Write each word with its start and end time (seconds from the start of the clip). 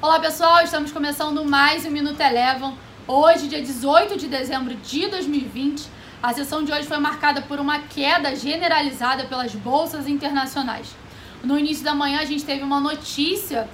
Olá 0.00 0.20
pessoal, 0.20 0.62
estamos 0.62 0.92
começando 0.92 1.44
mais 1.44 1.84
um 1.84 1.90
Minuto 1.90 2.20
Elevam. 2.20 2.78
Hoje, 3.04 3.48
dia 3.48 3.60
18 3.60 4.16
de 4.16 4.28
dezembro 4.28 4.72
de 4.76 5.08
2020, 5.08 5.88
a 6.22 6.32
sessão 6.32 6.62
de 6.62 6.70
hoje 6.70 6.86
foi 6.86 6.98
marcada 6.98 7.42
por 7.42 7.58
uma 7.58 7.80
queda 7.80 8.36
generalizada 8.36 9.24
pelas 9.24 9.52
bolsas 9.56 10.06
internacionais. 10.06 10.94
No 11.42 11.58
início 11.58 11.84
da 11.84 11.96
manhã, 11.96 12.20
a 12.20 12.24
gente 12.24 12.44
teve 12.44 12.62
uma 12.62 12.78
notícia 12.78 13.68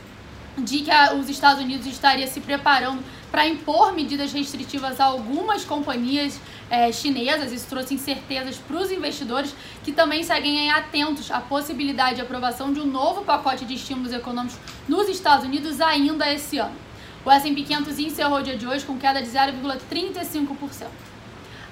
de 0.56 0.82
que 0.82 0.90
os 1.18 1.28
Estados 1.28 1.62
Unidos 1.62 1.86
estaria 1.86 2.26
se 2.26 2.40
preparando 2.40 3.02
para 3.30 3.48
impor 3.48 3.92
medidas 3.92 4.32
restritivas 4.32 5.00
a 5.00 5.06
algumas 5.06 5.64
companhias 5.64 6.38
é, 6.70 6.92
chinesas. 6.92 7.52
Isso 7.52 7.66
trouxe 7.68 7.94
incertezas 7.94 8.56
para 8.56 8.76
os 8.76 8.90
investidores 8.92 9.54
que 9.82 9.92
também 9.92 10.22
seguem 10.22 10.70
atentos 10.70 11.30
à 11.30 11.40
possibilidade 11.40 12.16
de 12.16 12.20
aprovação 12.22 12.72
de 12.72 12.80
um 12.80 12.86
novo 12.86 13.24
pacote 13.24 13.64
de 13.64 13.74
estímulos 13.74 14.12
econômicos 14.12 14.56
nos 14.88 15.08
Estados 15.08 15.44
Unidos 15.44 15.80
ainda 15.80 16.32
esse 16.32 16.58
ano. 16.58 16.76
O 17.24 17.30
S&P 17.30 17.62
500 17.62 17.98
encerrou 17.98 18.38
o 18.38 18.42
dia 18.42 18.56
de 18.56 18.66
hoje 18.66 18.84
com 18.84 18.98
queda 18.98 19.20
de 19.20 19.28
0,35%. 19.28 21.13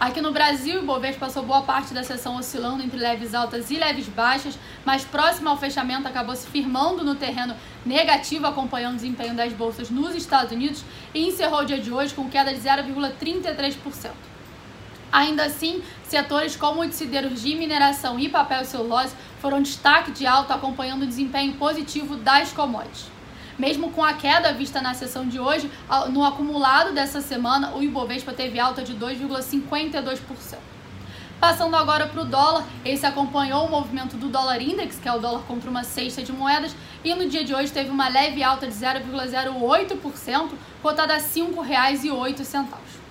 Aqui 0.02 0.20
no 0.20 0.32
Brasil, 0.32 0.80
o 0.80 0.82
Ibovespa 0.82 1.26
passou 1.26 1.44
boa 1.44 1.62
parte 1.62 1.94
da 1.94 2.02
sessão 2.02 2.36
oscilando 2.36 2.82
entre 2.82 2.98
leves 2.98 3.34
altas 3.34 3.70
e 3.70 3.76
leves 3.76 4.08
baixas, 4.08 4.58
mas 4.84 5.04
próximo 5.04 5.48
ao 5.48 5.56
fechamento 5.56 6.08
acabou 6.08 6.34
se 6.34 6.44
firmando 6.48 7.04
no 7.04 7.14
terreno 7.14 7.54
negativo, 7.86 8.44
acompanhando 8.48 8.94
o 8.94 8.96
desempenho 8.96 9.36
das 9.36 9.52
bolsas 9.52 9.90
nos 9.90 10.12
Estados 10.16 10.50
Unidos 10.50 10.82
e 11.14 11.28
encerrou 11.28 11.60
o 11.60 11.64
dia 11.64 11.78
de 11.78 11.92
hoje 11.92 12.14
com 12.14 12.28
queda 12.28 12.52
de 12.52 12.58
0,33%. 12.58 14.10
Ainda 15.12 15.44
assim, 15.44 15.80
setores 16.02 16.56
como 16.56 16.84
tecidos 16.84 17.40
de 17.40 17.54
mineração 17.54 18.18
e 18.18 18.28
papel 18.28 18.64
celulose 18.64 19.14
foram 19.40 19.62
destaque 19.62 20.10
de 20.10 20.26
alta, 20.26 20.52
acompanhando 20.52 21.02
o 21.02 21.06
desempenho 21.06 21.52
positivo 21.52 22.16
das 22.16 22.50
commodities. 22.50 23.06
Mesmo 23.58 23.90
com 23.90 24.02
a 24.02 24.14
queda 24.14 24.52
vista 24.52 24.80
na 24.80 24.94
sessão 24.94 25.26
de 25.26 25.38
hoje, 25.38 25.70
no 26.10 26.24
acumulado 26.24 26.92
dessa 26.92 27.20
semana, 27.20 27.74
o 27.74 27.82
Ibovespa 27.82 28.32
teve 28.32 28.58
alta 28.58 28.82
de 28.82 28.94
2,52%. 28.94 30.18
Passando 31.40 31.74
agora 31.74 32.06
para 32.06 32.22
o 32.22 32.24
dólar, 32.24 32.64
esse 32.84 33.04
acompanhou 33.04 33.66
o 33.66 33.70
movimento 33.70 34.16
do 34.16 34.28
dólar 34.28 34.62
index, 34.62 34.96
que 34.96 35.08
é 35.08 35.12
o 35.12 35.18
dólar 35.18 35.42
contra 35.42 35.68
uma 35.68 35.82
cesta 35.82 36.22
de 36.22 36.32
moedas, 36.32 36.72
e 37.02 37.12
no 37.16 37.28
dia 37.28 37.42
de 37.42 37.52
hoje 37.52 37.72
teve 37.72 37.90
uma 37.90 38.08
leve 38.08 38.44
alta 38.44 38.68
de 38.68 38.72
0,08%, 38.72 40.50
cotada 40.80 41.14
a 41.14 41.16
R$ 41.16 41.22
5,08. 41.22 43.01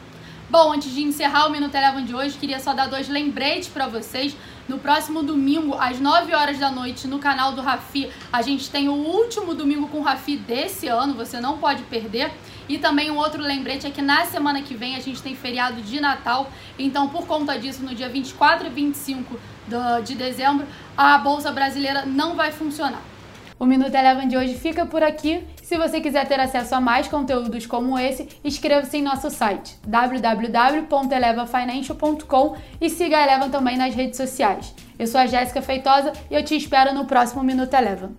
Bom, 0.51 0.73
antes 0.73 0.93
de 0.93 1.01
encerrar 1.01 1.47
o 1.47 1.49
Minuto 1.49 1.73
Eleven 1.73 2.03
de 2.03 2.13
hoje, 2.13 2.37
queria 2.37 2.59
só 2.59 2.73
dar 2.73 2.87
dois 2.87 3.07
lembretes 3.07 3.69
para 3.69 3.87
vocês. 3.87 4.35
No 4.67 4.79
próximo 4.79 5.23
domingo, 5.23 5.77
às 5.79 5.97
9 5.97 6.35
horas 6.35 6.59
da 6.59 6.69
noite, 6.69 7.07
no 7.07 7.19
canal 7.19 7.53
do 7.53 7.61
Rafi, 7.61 8.11
a 8.33 8.41
gente 8.41 8.69
tem 8.69 8.89
o 8.89 8.93
último 8.93 9.55
domingo 9.55 9.87
com 9.87 9.99
o 9.99 10.01
Rafi 10.01 10.35
desse 10.35 10.89
ano, 10.89 11.13
você 11.13 11.39
não 11.39 11.57
pode 11.57 11.83
perder. 11.83 12.33
E 12.67 12.77
também 12.77 13.09
um 13.09 13.15
outro 13.15 13.41
lembrete 13.41 13.87
é 13.87 13.91
que 13.91 14.01
na 14.01 14.25
semana 14.25 14.61
que 14.61 14.75
vem 14.75 14.97
a 14.97 14.99
gente 14.99 15.21
tem 15.21 15.33
feriado 15.37 15.81
de 15.81 16.01
Natal, 16.01 16.51
então 16.77 17.07
por 17.07 17.25
conta 17.25 17.57
disso, 17.57 17.81
no 17.81 17.95
dia 17.95 18.09
24 18.09 18.67
e 18.67 18.69
25 18.69 19.39
de 20.03 20.15
dezembro, 20.15 20.67
a 20.97 21.17
Bolsa 21.17 21.49
Brasileira 21.53 22.05
não 22.05 22.35
vai 22.35 22.51
funcionar. 22.51 23.01
O 23.61 23.65
Minuto 23.67 23.93
Eleven 23.93 24.27
de 24.27 24.35
hoje 24.35 24.55
fica 24.55 24.87
por 24.87 25.03
aqui. 25.03 25.43
Se 25.61 25.77
você 25.77 26.01
quiser 26.01 26.27
ter 26.27 26.39
acesso 26.39 26.73
a 26.73 26.81
mais 26.81 27.07
conteúdos 27.07 27.67
como 27.67 27.99
esse, 27.99 28.27
inscreva-se 28.43 28.97
em 28.97 29.03
nosso 29.03 29.29
site 29.29 29.77
www.elevafinancial.com 29.85 32.55
e 32.81 32.89
siga 32.89 33.19
a 33.19 33.23
Eleven 33.23 33.51
também 33.51 33.77
nas 33.77 33.93
redes 33.93 34.17
sociais. 34.17 34.73
Eu 34.97 35.05
sou 35.05 35.21
a 35.21 35.27
Jéssica 35.27 35.61
Feitosa 35.61 36.11
e 36.31 36.33
eu 36.33 36.43
te 36.43 36.57
espero 36.57 36.91
no 36.91 37.05
próximo 37.05 37.43
Minuto 37.43 37.75
Eleven. 37.75 38.17